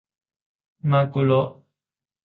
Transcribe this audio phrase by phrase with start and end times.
[0.91, 1.47] มากุโระ!